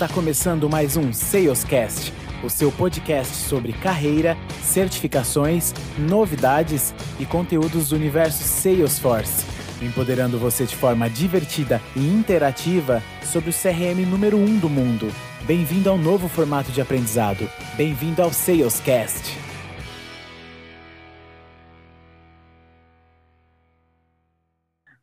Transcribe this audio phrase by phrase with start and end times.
[0.00, 2.10] Está começando mais um Salescast,
[2.42, 9.44] o seu podcast sobre carreira, certificações, novidades e conteúdos do universo Salesforce,
[9.84, 15.08] empoderando você de forma divertida e interativa sobre o CRM número 1 um do mundo.
[15.46, 17.46] Bem-vindo ao novo formato de aprendizado.
[17.76, 19.36] Bem-vindo ao Salescast.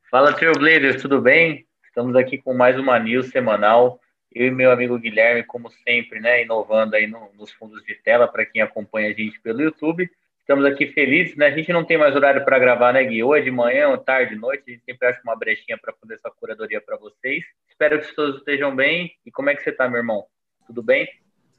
[0.10, 1.68] Fala Trailblazers, tudo bem?
[1.88, 4.00] Estamos aqui com mais uma news semanal.
[4.34, 8.28] Eu e meu amigo Guilherme, como sempre, né, inovando aí no, nos fundos de tela
[8.28, 10.10] para quem acompanha a gente pelo YouTube.
[10.40, 11.48] Estamos aqui felizes, né?
[11.48, 13.22] A gente não tem mais horário para gravar, né, Gui?
[13.22, 16.32] Hoje, de manhã, ou tarde, noite, a gente sempre acha uma brechinha para fazer essa
[16.32, 17.44] curadoria para vocês.
[17.68, 19.12] Espero que todos estejam bem.
[19.26, 20.24] E como é que você está, meu irmão?
[20.66, 21.06] Tudo bem?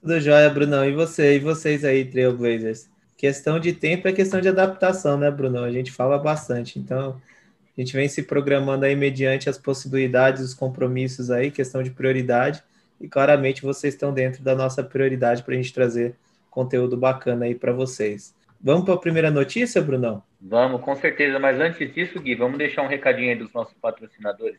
[0.00, 0.88] Tudo jóia, Brunão.
[0.88, 1.36] E você?
[1.36, 2.88] E vocês aí, Trailblazers?
[3.14, 5.64] Questão de tempo é questão de adaptação, né, Brunão?
[5.64, 6.78] A gente fala bastante.
[6.78, 7.20] Então,
[7.78, 12.62] a gente vem se programando aí mediante as possibilidades, os compromissos aí, questão de prioridade,
[13.00, 16.16] e claramente vocês estão dentro da nossa prioridade para a gente trazer
[16.50, 18.34] conteúdo bacana aí para vocês.
[18.60, 20.20] Vamos para a primeira notícia, Brunão?
[20.40, 21.38] Vamos, com certeza.
[21.38, 24.58] Mas antes disso, Gui, vamos deixar um recadinho aí dos nossos patrocinadores.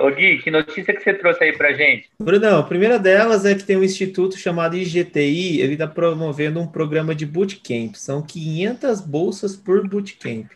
[0.00, 2.08] Ô Gui, que notícia que você trouxe aí pra gente?
[2.18, 6.66] Brunão, a primeira delas é que tem um instituto chamado IGTI, ele está promovendo um
[6.66, 7.94] programa de bootcamp.
[7.96, 10.50] São 500 bolsas por bootcamp.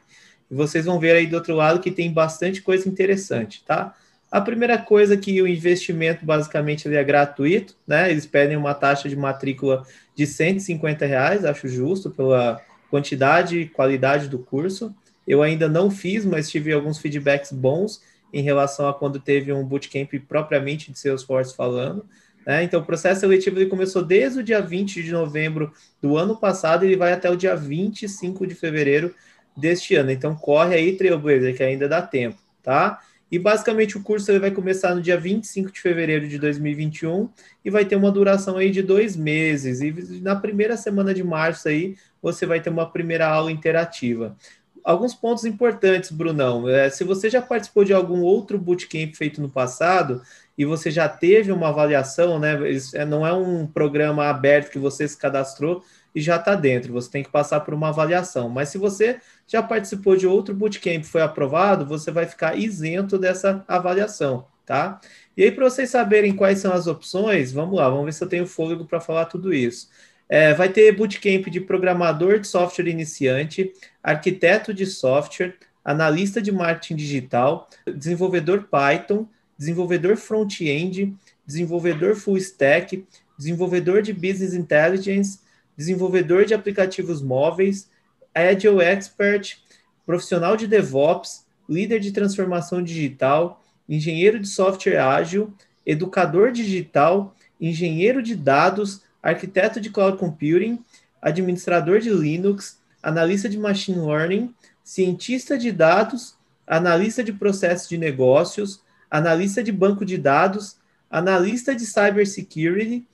[0.50, 3.95] E vocês vão ver aí do outro lado que tem bastante coisa interessante, tá?
[4.31, 8.11] A primeira coisa é que o investimento basicamente ele é gratuito, né?
[8.11, 14.27] Eles pedem uma taxa de matrícula de 150 reais, acho justo pela quantidade e qualidade
[14.27, 14.95] do curso.
[15.28, 18.00] Eu ainda não fiz, mas tive alguns feedbacks bons
[18.34, 22.05] em relação a quando teve um bootcamp propriamente de Salesforce falando.
[22.45, 22.65] Né?
[22.65, 25.72] Então, o processo seletivo ele começou desde o dia 20 de novembro
[26.03, 29.15] do ano passado e ele vai até o dia 25 de fevereiro
[29.56, 30.11] deste ano.
[30.11, 33.00] Então, corre aí, Trailblazer, que ainda dá tempo, tá?
[33.31, 37.28] E basicamente o curso ele vai começar no dia 25 de fevereiro de 2021
[37.65, 39.81] e vai ter uma duração aí de dois meses.
[39.81, 44.37] E na primeira semana de março aí você vai ter uma primeira aula interativa
[44.84, 46.69] alguns pontos importantes, Brunão.
[46.69, 50.22] É, se você já participou de algum outro bootcamp feito no passado
[50.56, 52.56] e você já teve uma avaliação, né?
[52.93, 55.83] É, não é um programa aberto que você se cadastrou
[56.15, 56.93] e já está dentro.
[56.93, 58.49] Você tem que passar por uma avaliação.
[58.49, 63.19] Mas se você já participou de outro bootcamp e foi aprovado, você vai ficar isento
[63.19, 65.01] dessa avaliação, tá?
[65.37, 68.28] E aí, para vocês saberem quais são as opções, vamos lá, vamos ver se eu
[68.28, 69.89] tenho fôlego para falar tudo isso.
[70.34, 73.72] É, vai ter bootcamp de programador de software iniciante,
[74.03, 81.15] arquiteto de software, analista de marketing digital, desenvolvedor Python, desenvolvedor front-end,
[81.47, 83.06] desenvolvedor full stack,
[83.39, 85.39] desenvolvedor de business intelligence,
[85.77, 87.89] desenvolvedor de aplicativos móveis,
[88.34, 89.62] agile expert,
[90.05, 95.55] profissional de DevOps, líder de transformação digital, engenheiro de software ágil,
[95.87, 100.78] educador digital, engenheiro de dados, arquiteto de cloud computing,
[101.20, 104.54] administrador de Linux, analista de machine learning,
[104.84, 106.36] cientista de dados,
[106.66, 110.76] analista de processos de negócios, analista de banco de dados,
[111.10, 113.06] analista de cybersecurity,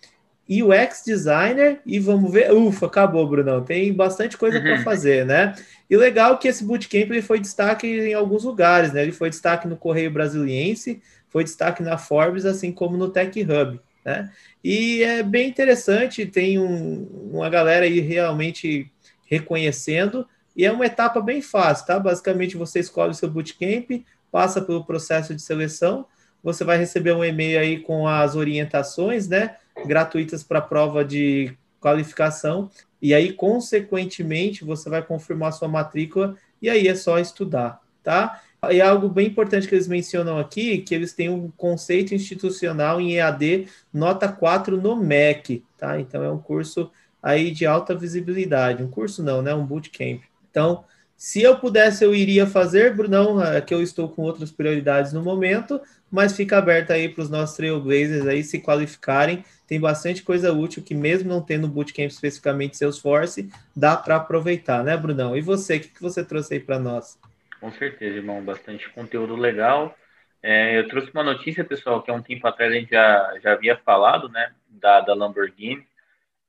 [0.49, 2.53] UX designer e vamos ver.
[2.53, 3.63] Ufa, acabou, Brunão.
[3.63, 4.65] Tem bastante coisa uhum.
[4.65, 5.55] para fazer, né?
[5.89, 9.03] E legal que esse bootcamp ele foi destaque em alguns lugares, né?
[9.03, 13.81] Ele foi destaque no Correio Brasiliense, foi destaque na Forbes, assim como no Tech Hub.
[14.11, 14.31] Né?
[14.63, 18.91] E é bem interessante, tem um, uma galera aí realmente
[19.25, 20.27] reconhecendo,
[20.57, 21.99] e é uma etapa bem fácil, tá?
[21.99, 26.05] Basicamente, você escolhe o seu bootcamp, passa pelo processo de seleção,
[26.43, 29.57] você vai receber um e-mail aí com as orientações, né?
[29.87, 32.69] Gratuitas para prova de qualificação,
[33.01, 38.43] e aí, consequentemente, você vai confirmar sua matrícula, e aí é só estudar, tá?
[38.71, 43.15] E algo bem importante que eles mencionam aqui, que eles têm um conceito institucional em
[43.15, 45.99] EAD nota 4 no MEC, tá?
[45.99, 46.91] Então é um curso
[47.23, 48.83] aí de alta visibilidade.
[48.83, 49.55] Um curso não, né?
[49.55, 50.23] Um bootcamp.
[50.51, 50.85] Então,
[51.17, 55.23] se eu pudesse, eu iria fazer, Brunão, é que eu estou com outras prioridades no
[55.23, 55.81] momento,
[56.11, 59.45] mas fica aberto aí para os nossos trailblazers aí se qualificarem.
[59.67, 64.97] Tem bastante coisa útil que, mesmo não tendo bootcamp especificamente Salesforce, dá para aproveitar, né,
[64.97, 65.37] Brunão?
[65.37, 67.19] E você, o que, que você trouxe aí para nós?
[67.61, 68.45] Com certeza, irmão.
[68.45, 69.97] Bastante conteúdo legal.
[70.43, 73.53] É, eu trouxe uma notícia, pessoal, que há um tempo atrás a gente já, já
[73.53, 75.87] havia falado, né, da, da Lamborghini.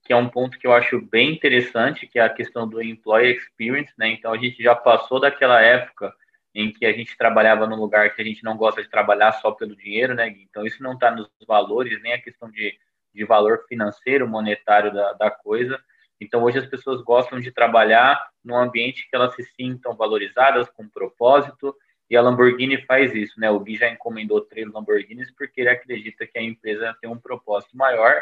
[0.04, 3.36] que é um ponto que eu acho bem interessante, que é a questão do employee
[3.36, 4.10] experience, né?
[4.10, 6.14] Então a gente já passou daquela época
[6.56, 9.52] em que a gente trabalhava num lugar que a gente não gosta de trabalhar só
[9.52, 10.28] pelo dinheiro, né?
[10.30, 12.78] Então isso não está nos valores, nem a questão de,
[13.14, 15.82] de valor financeiro, monetário da, da coisa.
[16.22, 20.88] Então hoje as pessoas gostam de trabalhar num ambiente que elas se sintam valorizadas, com
[20.88, 21.76] propósito,
[22.08, 23.50] e a Lamborghini faz isso, né?
[23.50, 27.76] O Gui já encomendou três Lamborghinis porque ele acredita que a empresa tem um propósito
[27.76, 28.22] maior.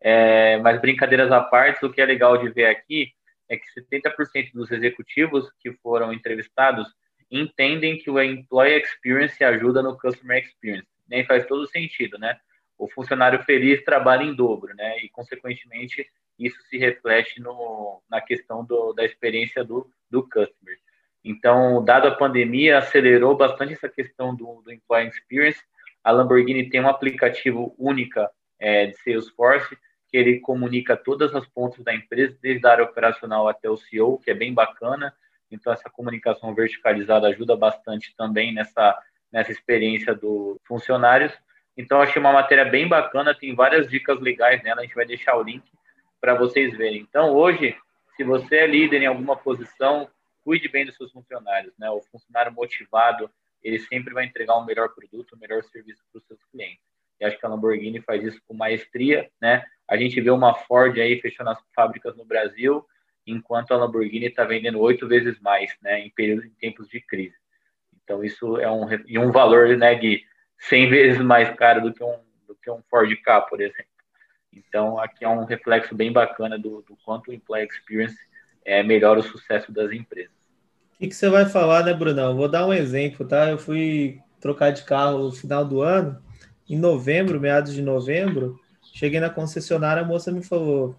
[0.00, 3.12] É, mas brincadeiras à parte, o que é legal de ver aqui
[3.48, 6.86] é que 70% dos executivos que foram entrevistados
[7.30, 10.86] entendem que o employee experience ajuda no customer experience.
[11.08, 12.38] Nem faz todo sentido, né?
[12.78, 14.98] O funcionário feliz trabalha em dobro, né?
[15.00, 16.06] E consequentemente
[16.38, 20.78] isso se reflete no, na questão do, da experiência do, do customer.
[21.24, 25.60] Então, dado a pandemia, acelerou bastante essa questão do, do employee experience.
[26.02, 29.76] A Lamborghini tem um aplicativo única é, de Salesforce
[30.08, 34.18] que ele comunica todas as pontas da empresa, desde a área operacional até o CEO,
[34.18, 35.14] que é bem bacana.
[35.50, 38.98] Então, essa comunicação verticalizada ajuda bastante também nessa,
[39.32, 41.32] nessa experiência dos funcionários.
[41.76, 45.36] Então, achei uma matéria bem bacana, tem várias dicas legais nela, a gente vai deixar
[45.36, 45.64] o link
[46.24, 47.02] para vocês verem.
[47.02, 47.76] Então, hoje,
[48.16, 50.08] se você é líder em alguma posição,
[50.42, 51.90] cuide bem dos seus funcionários, né?
[51.90, 53.30] O funcionário motivado,
[53.62, 56.80] ele sempre vai entregar um melhor produto, um melhor serviço para os seus clientes.
[57.20, 59.66] E acho que a Lamborghini faz isso com maestria, né?
[59.86, 62.82] A gente vê uma Ford aí fechando as fábricas no Brasil,
[63.26, 66.00] enquanto a Lamborghini está vendendo oito vezes mais, né?
[66.00, 67.36] Em períodos, em tempos de crise.
[68.02, 70.24] Então isso é um e um valor, né, de
[70.58, 72.18] 100 vezes mais caro do que um
[72.48, 73.93] do que um Ford K, por exemplo.
[74.56, 78.16] Então aqui é um reflexo bem bacana do, do quanto o employee experience
[78.64, 80.32] é, melhora o sucesso das empresas.
[80.94, 82.36] O que, que, você vai falar, né, Brunão?
[82.36, 83.50] Vou dar um exemplo, tá?
[83.50, 86.22] Eu fui trocar de carro no final do ano,
[86.68, 88.58] em novembro, meados de novembro,
[88.94, 90.96] cheguei na concessionária, a moça me falou: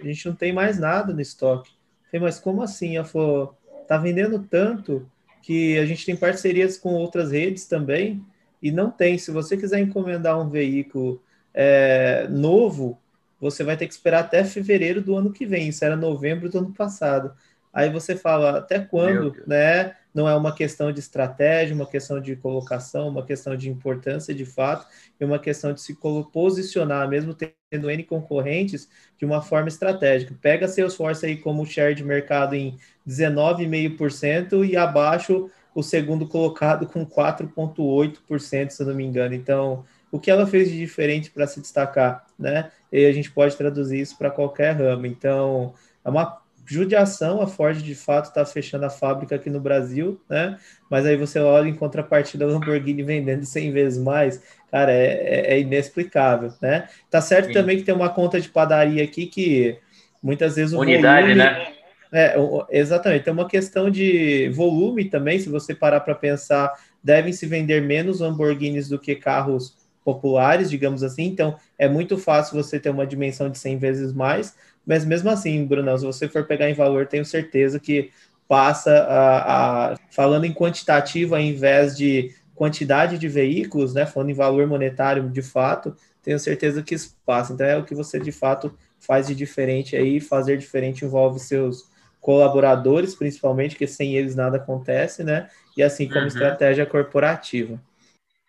[0.00, 1.70] a gente não tem mais nada no estoque.
[1.70, 2.96] Eu falei, mas como assim?
[2.96, 5.10] Ela falou: tá vendendo tanto
[5.42, 8.24] que a gente tem parcerias com outras redes também
[8.62, 9.18] e não tem.
[9.18, 11.22] Se você quiser encomendar um veículo
[11.54, 13.00] é, novo,
[13.40, 15.68] você vai ter que esperar até fevereiro do ano que vem.
[15.68, 17.32] Isso era novembro do ano passado.
[17.72, 19.96] Aí você fala até quando, né?
[20.14, 24.46] Não é uma questão de estratégia, uma questão de colocação, uma questão de importância de
[24.46, 24.86] fato,
[25.18, 25.98] e uma questão de se
[26.32, 30.32] posicionar, mesmo tendo N concorrentes, de uma forma estratégica.
[30.40, 37.04] Pega Salesforce aí como share de mercado em 19,5% e abaixo o segundo colocado com
[37.04, 39.34] 4,8%, se eu não me engano.
[39.34, 39.84] Então,
[40.14, 42.70] o que ela fez de diferente para se destacar, né?
[42.92, 45.06] E a gente pode traduzir isso para qualquer ramo.
[45.06, 45.74] Então,
[46.04, 50.56] é uma judiação, a Ford de fato está fechando a fábrica aqui no Brasil, né?
[50.88, 54.40] Mas aí você olha em contrapartida a Lamborghini vendendo 100 vezes mais,
[54.70, 56.86] cara, é, é, é inexplicável, né?
[57.10, 57.52] Tá certo Sim.
[57.52, 59.76] também que tem uma conta de padaria aqui que
[60.22, 61.72] muitas vezes o Unidade, volume, né?
[62.12, 62.36] É,
[62.70, 66.72] exatamente, tem uma questão de volume também, se você parar para pensar,
[67.02, 72.62] devem se vender menos Lamborghinis do que carros populares, digamos assim, então é muito fácil
[72.62, 74.54] você ter uma dimensão de 100 vezes mais,
[74.86, 78.10] mas mesmo assim, Bruno, se você for pegar em valor, tenho certeza que
[78.46, 84.34] passa a, a falando em quantitativo ao invés de quantidade de veículos, né, falando em
[84.34, 87.52] valor monetário de fato, tenho certeza que isso passa.
[87.52, 91.88] Então é o que você de fato faz de diferente aí, fazer diferente envolve seus
[92.20, 95.48] colaboradores, principalmente, que sem eles nada acontece, né?
[95.76, 96.26] E assim como uhum.
[96.26, 97.78] estratégia corporativa.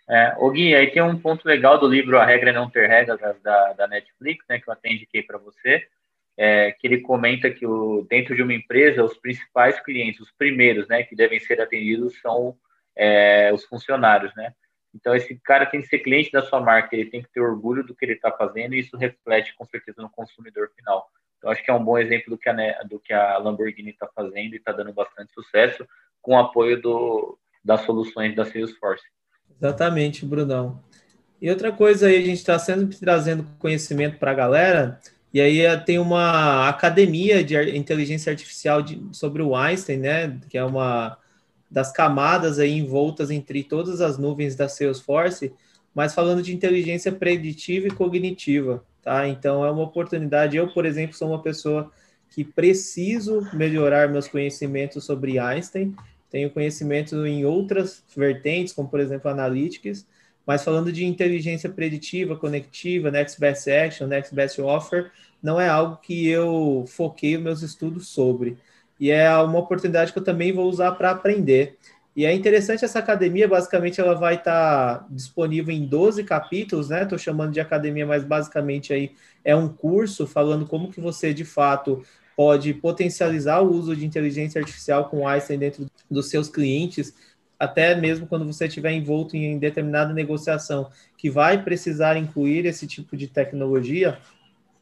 [0.08, 3.20] É, o Gui, aí tem um ponto legal do livro A Regra Não Ter Regras
[3.42, 5.88] da, da Netflix, né, que eu até indiquei para você,
[6.38, 10.88] é, que ele comenta que o, dentro de uma empresa, os principais clientes, os primeiros,
[10.88, 12.56] né, que devem ser atendidos são
[12.96, 14.54] é, os funcionários, né?
[14.94, 17.84] Então, esse cara tem que ser cliente da sua marca, ele tem que ter orgulho
[17.84, 21.10] do que ele está fazendo e isso reflete, com certeza, no consumidor final.
[21.38, 24.08] Então, acho que é um bom exemplo do que a, do que a Lamborghini está
[24.08, 25.86] fazendo e está dando bastante sucesso
[26.22, 29.04] com o apoio do, das soluções da Salesforce.
[29.60, 30.80] Exatamente, Brunão.
[31.42, 35.00] E outra coisa aí, a gente está sempre trazendo conhecimento para a galera,
[35.34, 40.40] e aí eh, tem uma academia de inteligência artificial de, sobre o Einstein, né?
[40.50, 41.18] Que é uma
[41.70, 45.54] das camadas aí envoltas entre todas as nuvens da Salesforce,
[45.94, 49.28] mas falando de inteligência preditiva e cognitiva, tá?
[49.28, 50.56] Então é uma oportunidade.
[50.56, 51.92] Eu, por exemplo, sou uma pessoa
[52.30, 55.94] que preciso melhorar meus conhecimentos sobre Einstein
[56.30, 60.06] tenho conhecimento em outras vertentes, como por exemplo Analytics,
[60.46, 65.98] mas falando de inteligência preditiva, conectiva, Next Best Action, Next Best Offer, não é algo
[65.98, 68.58] que eu foquei meus estudos sobre.
[69.00, 71.78] E é uma oportunidade que eu também vou usar para aprender.
[72.16, 77.04] E é interessante essa academia, basicamente ela vai estar tá disponível em 12 capítulos, né?
[77.04, 79.12] Estou chamando de academia, mas basicamente aí
[79.44, 82.04] é um curso falando como que você de fato
[82.36, 87.14] pode potencializar o uso de inteligência artificial com Einstein dentro dos seus clientes,
[87.58, 93.16] até mesmo quando você estiver envolto em determinada negociação que vai precisar incluir esse tipo
[93.16, 94.20] de tecnologia,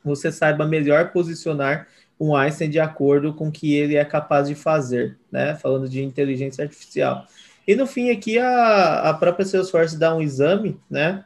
[0.03, 1.87] você saiba melhor posicionar
[2.19, 5.55] um Einstein de acordo com o que ele é capaz de fazer, né?
[5.55, 7.25] Falando de inteligência artificial.
[7.67, 11.23] E no fim aqui a, a própria Salesforce dá um exame, né?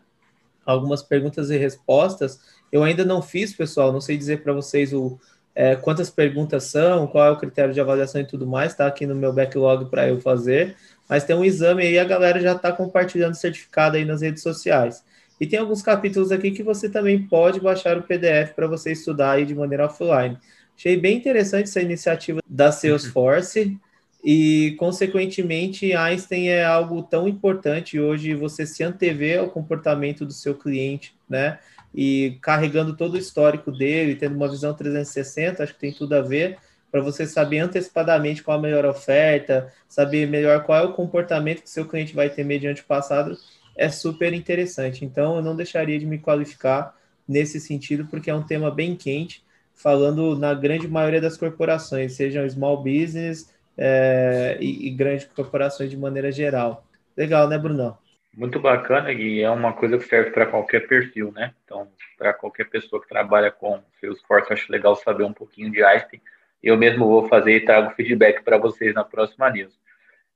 [0.65, 2.39] Algumas perguntas e respostas.
[2.71, 5.17] Eu ainda não fiz, pessoal, não sei dizer para vocês o,
[5.57, 9.07] é, quantas perguntas são, qual é o critério de avaliação e tudo mais, está aqui
[9.07, 10.75] no meu backlog para eu fazer,
[11.09, 15.03] mas tem um exame aí, a galera já está compartilhando certificado aí nas redes sociais.
[15.41, 19.31] E tem alguns capítulos aqui que você também pode baixar o PDF para você estudar
[19.31, 20.37] aí de maneira offline.
[20.77, 23.75] Achei bem interessante essa iniciativa da Salesforce
[24.29, 30.53] e, consequentemente, Einstein é algo tão importante hoje você se antever ao comportamento do seu
[30.53, 31.59] cliente, né?
[31.95, 36.21] E carregando todo o histórico dele, tendo uma visão 360, acho que tem tudo a
[36.21, 36.57] ver
[36.91, 41.69] para você saber antecipadamente qual a melhor oferta, saber melhor qual é o comportamento que
[41.69, 43.37] seu cliente vai ter mediante o passado,
[43.77, 45.05] é super interessante.
[45.05, 46.93] Então, eu não deixaria de me qualificar
[47.25, 49.41] nesse sentido, porque é um tema bem quente
[49.73, 55.97] falando na grande maioria das corporações, sejam small business é, e, e, grandes corporações de
[55.97, 56.85] maneira geral.
[57.15, 57.97] Legal, né, Brunão?
[58.33, 61.53] Muito bacana e é uma coisa que serve para qualquer perfil, né?
[61.63, 66.21] Então, para qualquer pessoa que trabalha com Salesforce, acho legal saber um pouquinho de Einstein.
[66.61, 69.73] Eu mesmo vou fazer e trago feedback para vocês na próxima news.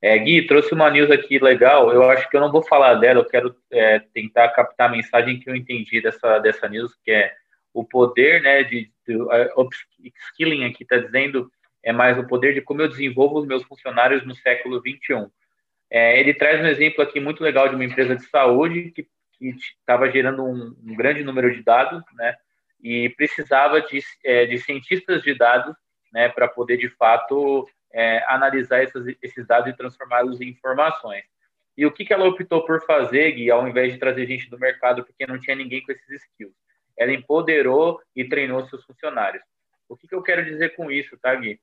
[0.00, 1.92] É, Gui, trouxe uma news aqui legal.
[1.92, 5.38] Eu acho que eu não vou falar dela, eu quero é, tentar captar a mensagem
[5.38, 7.32] que eu entendi dessa, dessa news, que é
[7.72, 11.50] o poder né, de, de uh, upskilling aqui está dizendo
[11.82, 15.30] é mais o poder de como eu desenvolvo os meus funcionários no século 21.
[15.90, 19.06] É, ele traz um exemplo aqui muito legal de uma empresa de saúde que
[19.40, 22.36] estava gerando um, um, grande número de dados, né,
[22.80, 25.74] e precisava de, é, de cientistas de dados,
[26.12, 31.24] né, para poder de fato é, analisar esses, esses dados e transformá-los em informações.
[31.76, 34.58] E o que, que ela optou por fazer, Gui, ao invés de trazer gente do
[34.58, 36.54] mercado, porque não tinha ninguém com esses skills?
[36.96, 39.42] ela empoderou e treinou seus funcionários.
[39.88, 41.60] O que, que eu quero dizer com isso, tá, Gui?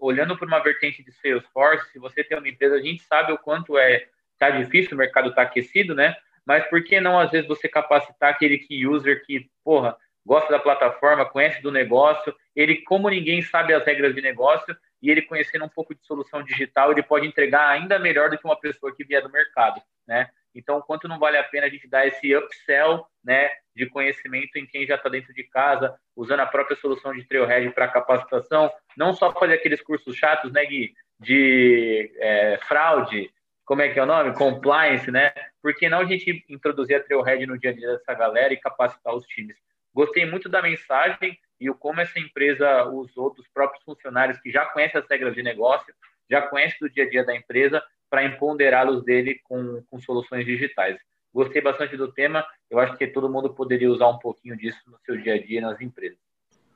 [0.00, 3.38] Olhando para uma vertente de Salesforce, se você tem uma empresa, a gente sabe o
[3.38, 4.06] quanto é
[4.38, 6.14] tá difícil, o mercado tá aquecido, né?
[6.46, 10.58] Mas por que não, às vezes, você capacitar aquele key user que, porra, gosta da
[10.58, 15.64] plataforma, conhece do negócio, ele, como ninguém sabe as regras de negócio, e ele conhecendo
[15.64, 19.04] um pouco de solução digital, ele pode entregar ainda melhor do que uma pessoa que
[19.04, 20.30] vier do mercado, né?
[20.58, 24.66] Então, quanto não vale a pena a gente dar esse upsell, né, de conhecimento em
[24.66, 29.14] quem já está dentro de casa, usando a própria solução de Trailhead para capacitação, não
[29.14, 33.30] só fazer aqueles cursos chatos, né, Gui, de é, fraude,
[33.64, 34.34] como é que é o nome?
[34.34, 35.32] Compliance, né?
[35.62, 38.56] Por que não a gente introduzir a Trailhead no dia a dia dessa galera e
[38.56, 39.56] capacitar os times?
[39.94, 44.64] Gostei muito da mensagem e o como essa empresa usou dos próprios funcionários que já
[44.64, 45.94] conhecem as regras de negócio,
[46.30, 50.96] já conhecem do dia a dia da empresa, para empoderá-los dele com, com soluções digitais.
[51.32, 54.98] Gostei bastante do tema, eu acho que todo mundo poderia usar um pouquinho disso no
[55.04, 56.18] seu dia a dia nas empresas.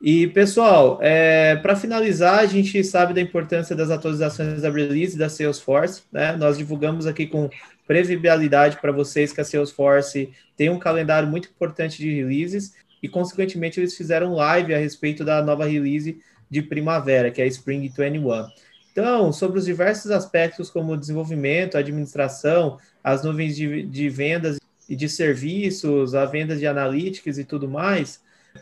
[0.04, 5.28] E, pessoal, é, para finalizar, a gente sabe da importância das atualizações da release da
[5.28, 6.32] Salesforce, né?
[6.32, 7.48] Nós divulgamos aqui com
[7.86, 13.78] previsibilidade para vocês que a Salesforce tem um calendário muito importante de releases e, consequentemente,
[13.78, 16.20] eles fizeram live a respeito da nova release
[16.50, 18.46] de primavera, que é a Spring 21.
[18.92, 25.08] Então, sobre os diversos aspectos como desenvolvimento, administração, as nuvens de, de vendas e de
[25.08, 28.20] serviços, a venda de analytics e tudo mais,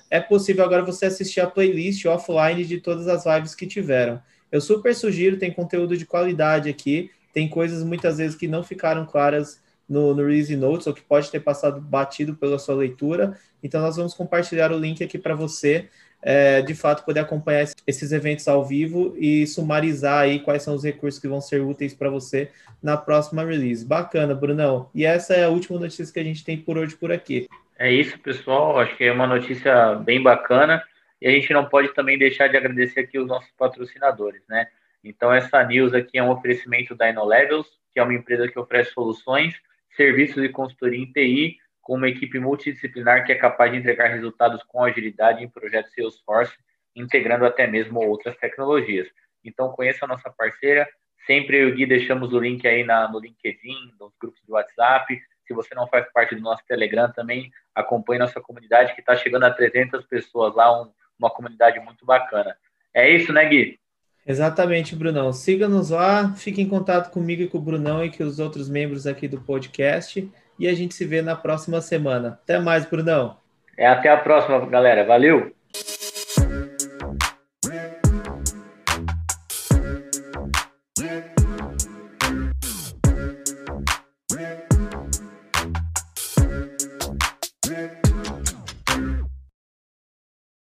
[0.09, 4.23] é possível agora você assistir a playlist offline de todas as lives que tiveram.
[4.53, 9.05] Eu super sugiro, tem conteúdo de qualidade aqui, tem coisas muitas vezes que não ficaram
[9.05, 13.37] claras no, no Release Notes ou que pode ter passado batido pela sua leitura.
[13.63, 15.89] Então, nós vamos compartilhar o link aqui para você
[16.23, 20.85] é, de fato poder acompanhar esses eventos ao vivo e sumarizar aí quais são os
[20.85, 22.51] recursos que vão ser úteis para você
[22.83, 23.85] na próxima release.
[23.85, 24.91] Bacana, Brunão.
[24.95, 27.49] E essa é a última notícia que a gente tem por hoje por aqui.
[27.79, 28.79] É isso, pessoal.
[28.79, 30.83] Acho que é uma notícia bem bacana
[31.21, 34.67] e a gente não pode também deixar de agradecer aqui os nossos patrocinadores, né?
[35.03, 38.93] Então, essa news aqui é um oferecimento da InnoLevels, que é uma empresa que oferece
[38.93, 39.55] soluções,
[39.97, 41.59] serviços e consultoria em TI
[41.91, 46.57] com uma equipe multidisciplinar que é capaz de entregar resultados com agilidade em projetos Salesforce,
[46.95, 49.09] integrando até mesmo outras tecnologias.
[49.45, 50.89] Então, conheça a nossa parceira.
[51.27, 54.53] Sempre eu e o Gui deixamos o link aí na, no LinkedIn, nos grupos de
[54.53, 55.21] WhatsApp.
[55.45, 59.43] Se você não faz parte do nosso Telegram também, acompanhe nossa comunidade, que está chegando
[59.43, 62.57] a 300 pessoas lá, um, uma comunidade muito bacana.
[62.95, 63.81] É isso, né, Gui?
[64.25, 65.33] Exatamente, Brunão.
[65.33, 69.09] Siga-nos lá, fique em contato comigo e com o Brunão e com os outros membros
[69.09, 70.31] aqui do podcast.
[70.61, 72.39] E a gente se vê na próxima semana.
[72.43, 73.39] Até mais, Brunão.
[73.79, 75.07] É, até a próxima, galera.
[75.07, 75.55] Valeu!